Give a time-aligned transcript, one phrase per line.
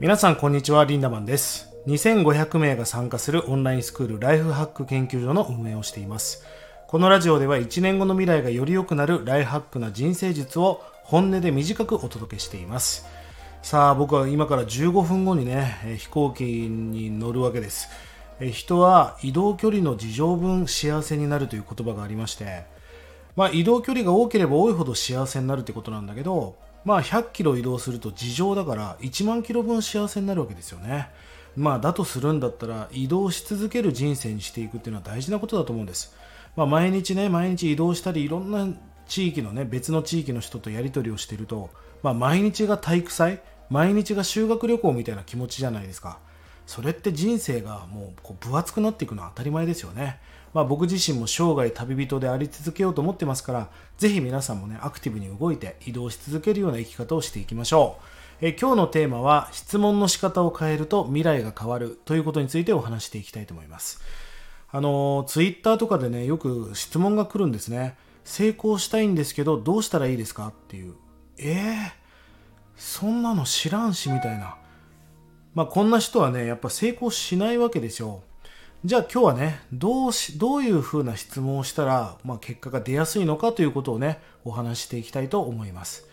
[0.00, 1.72] 皆さんこんにちはリンダマンです。
[1.86, 6.44] 2500名が参加するオンラインスクールライフハック研究所の運営をしています。
[6.88, 13.06] このラジオでは1年後の未来がより良くなるライフハックな人生術を本音で短くお届けしています。
[13.62, 17.88] さあ僕は今から15分後にね飛行機に乗るわけです。
[18.52, 22.64] 人は移動距離の事情分幸せになるという言葉がありまして
[23.36, 31.08] まあ、移動距離が多ければ多いほど幸せになるってことなんだけど、まあ、100キロ移動すると事情だから1万キロ分幸せになるわけですよね。
[31.56, 36.14] まあ、だとするんだったら移動し続ける人生にしていくっていうのは大事なことだと思うんです。
[36.56, 38.68] まあ、毎日ね、毎日移動したりいろんな
[39.06, 41.70] 地域のね、別の地域の人とやり取りをしていると、
[42.02, 43.40] まあ、毎日が体育祭、
[43.70, 46.18] 毎日が修学旅行みたいな気持ちじゃないですか。
[46.66, 50.18] それって人生がもうこう分厚くなっていくのは当たり前ですよね。
[50.54, 58.04] まあ、僕自身も生涯旅人であり続けようと思ってますから、ぜひ皆さんもね、アクティブに動いて移動し続けるような生き方をしていきましょう。
[58.40, 64.00] え今日のテーマは、質問の仕方を変えると未来が変わるということについてお話していきたいと思います。
[64.70, 67.96] あの、ツイッターとかでね、よく質問が来るんですね。
[68.24, 70.94] 成功したいんですけど、どうしたらいいですかっていう。
[71.38, 71.92] えー、
[72.76, 74.56] そんなの知らんしみたいな。
[75.54, 78.22] まあ、こんな人はね、やっぱ成功しないわけですよ。
[78.84, 86.06] じゃあ今日はね、どうし、どういうふうな質問をしたら、まあ、結果が出やすいのかということをね、お話していきたいと思います。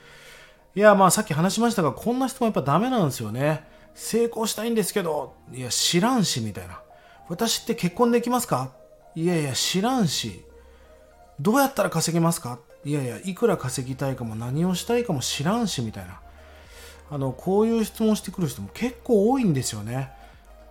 [0.74, 3.66] いや、まあさっき話しましたが、こんな質問やっぱダメなんですよね。
[3.94, 6.80] 成功したいんですけど、いや、知らんし、みたいな。
[7.28, 8.72] 私って結婚できますか？
[9.16, 10.46] いやいや、知らんし。
[11.42, 12.60] どうやったら稼げますか？
[12.86, 16.22] いやいや、いくら稼ぎたいかも何をしたいかも知らんし、みたいな。
[17.12, 20.12] あの、こういう質問してくる人も結構多いんですよね。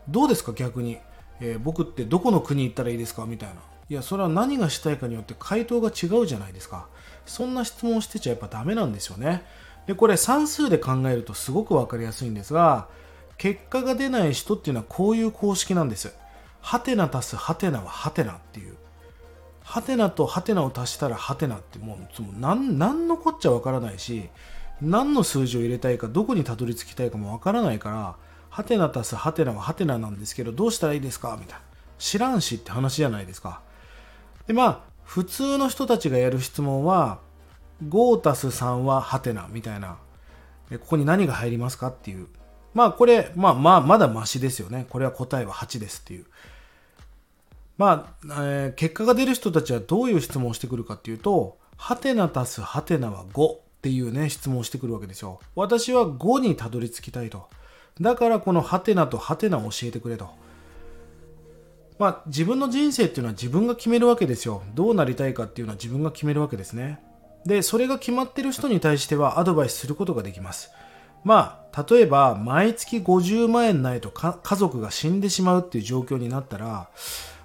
[0.08, 0.98] どうですか、逆に。
[1.40, 3.56] えー、僕ってどこの国行ったらいいですかみたいな。
[3.88, 6.86] いや、それは何がしたいかによって回答が違うじゃないですか。
[7.26, 9.44] そんな質問してちゃやっぱダメなんですよね。
[9.86, 12.88] で、これ算数で考えるとすごくわかりやすいんですが、
[13.36, 16.14] 結果が出ない人っていうのはこういう公式なんです。
[16.60, 18.76] ハテナ足すハテナはハテナっていう。
[19.62, 24.28] ハテナとハテナを足したらハテナってもう何何のこっちゃわからないし、
[24.82, 28.16] 何の数字を入れたいか、どこにたどり着きたいかもわからないから、
[28.48, 31.36] ハテナ足すハテナはハテナなんですけど、どうしたらいいですか？
[31.38, 31.64] みたいな。
[31.98, 33.60] 知らんしって話じゃないですか。
[34.46, 37.20] で、まあ、普通の人たちがやる質問は、
[37.86, 39.98] 5足す3はハテナみたいな。
[40.70, 42.28] ここに何が入りますかっていう。
[42.74, 44.86] まあ、これ、まあまあ、まだマシですよね。
[44.88, 46.26] これは答えは8ですっていう。
[47.76, 55.40] まあ、えー、結果が出る人たちはどういう質問をしてくるかっていうと、ハテナ足すハテナは5っていうね、質問をしてくるわけですよ。
[55.56, 57.48] 私は5にたどり着きたいと。
[57.98, 60.28] だからこのハテナとハテナを教えてくれと。
[61.98, 64.62] まあ自分の人生っていうのは自分が決めるわけですよ。
[64.74, 67.00] どうなりたいかっていうのは自分が決めるわけですね。
[67.46, 70.70] で、それが決まってる人に対してはアドバイスすることができます。
[71.24, 76.88] まあ、例えば毎月50万円ないと家族が死んでしまうっていう状況になったら、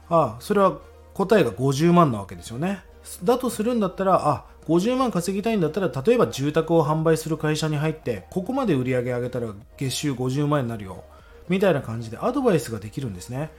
[0.10, 0.80] ああ、それは
[1.14, 2.84] 答えが50万なわけですよね。
[3.24, 11.04] だとするんだったら、あ、50万稼ぎたいんだったら、例えば住宅を販売する会社に入って、ここまで売り上げ上げたら月収50万円になるよ。
[11.50, 13.52] みたいな感じでアドバイスができるんですね。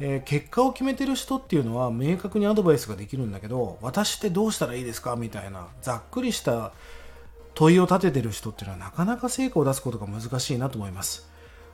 [0.00, 5.16] えー、結果を決めてる人っていうのは明確にアドバイスができるんだけど、私ってどうしたらいいですか？
[5.16, 6.72] みたいな、ざっくりした
[7.54, 11.28] 問いを立ててる人っていうのはなかなか成果を出すことが難しいなと思います。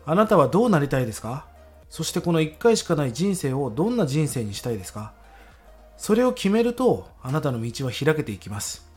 [0.07, 1.47] あなたはどうなりたいですか？
[1.91, 5.13] そしてこの1回しかない人生をどんな人生にしたいですか？
[5.97, 8.91] それを決めるとあなたの道は開けていきます。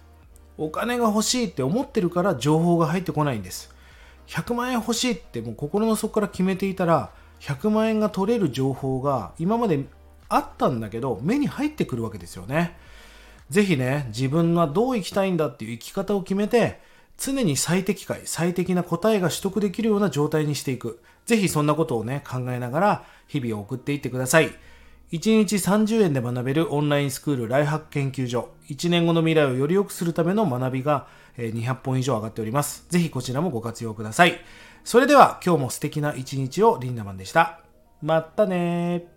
[0.57, 3.73] お金が欲しいって思ってるから情報が入ってこないんです。
[4.27, 9.85] 100万円欲しいってもう心の底から決めていたら100万円が取れる情報が今まで
[10.29, 12.75] あったんだけど目に入ってくるわけですよね。
[13.49, 16.81] ぜひね自分はどう生きたいんだっていう生き方を決めて
[17.17, 20.99] 常に最適解最適な答えが取得できるような状態にしていく。
[21.25, 24.53] ぜひそんなことをね考えながら日々を送っていってください。
[25.11, 28.49] 1日30円で学べるオンラインスクールライハック研究所。
[28.67, 31.07] 1年後の未来をより良くするための学びが
[31.37, 32.85] 200本以上上がっております。
[32.89, 34.41] ぜひこちらもご活用ください。
[34.83, 37.61] それでは今日も素敵な一日をリンダマンでした。
[38.01, 39.07] またね